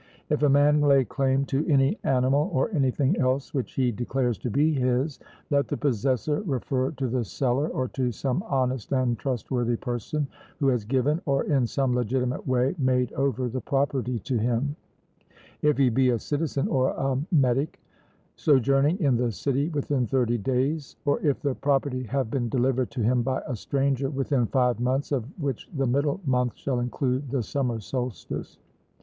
If 0.29 0.41
a 0.41 0.49
man 0.49 0.81
lay 0.81 1.05
claim 1.05 1.45
to 1.45 1.63
any 1.69 1.99
animal 2.03 2.49
or 2.53 2.71
anything 2.71 3.17
else 3.17 3.53
which 3.53 3.73
he 3.73 3.91
declares 3.91 4.39
to 4.39 4.49
be 4.49 4.73
his, 4.73 5.19
let 5.51 5.67
the 5.67 5.77
possessor 5.77 6.41
refer 6.47 6.89
to 6.93 7.07
the 7.07 7.23
seller 7.23 7.67
or 7.67 7.87
to 7.89 8.11
some 8.11 8.41
honest 8.49 8.91
and 8.93 9.19
trustworthy 9.19 9.75
person, 9.75 10.25
who 10.57 10.69
has 10.69 10.85
given, 10.85 11.21
or 11.27 11.43
in 11.43 11.67
some 11.67 11.93
legitimate 11.93 12.47
way 12.47 12.73
made 12.79 13.13
over 13.13 13.47
the 13.47 13.61
property 13.61 14.17
to 14.17 14.39
him; 14.39 14.75
if 15.61 15.77
he 15.77 15.89
be 15.91 16.09
a 16.09 16.17
citizen 16.17 16.67
or 16.67 16.89
a 16.95 17.19
metic, 17.31 17.79
sojourning 18.35 18.97
in 19.01 19.15
the 19.17 19.31
city, 19.31 19.69
within 19.69 20.07
thirty 20.07 20.39
days, 20.39 20.95
or, 21.05 21.19
if 21.19 21.39
the 21.43 21.53
property 21.53 22.01
have 22.01 22.31
been 22.31 22.49
delivered 22.49 22.89
to 22.89 23.01
him 23.03 23.21
by 23.21 23.39
a 23.45 23.55
stranger, 23.55 24.09
within 24.09 24.47
five 24.47 24.79
months, 24.79 25.11
of 25.11 25.25
which 25.39 25.69
the 25.75 25.85
middle 25.85 26.19
month 26.25 26.55
shall 26.55 26.79
include 26.79 27.29
the 27.29 27.43
summer 27.43 27.79
solstice. 27.79 28.57